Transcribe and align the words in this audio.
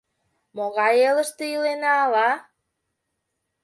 Могай 0.55 0.95
элыште 1.09 1.43
илена 1.55 1.91
ала? 2.05 2.29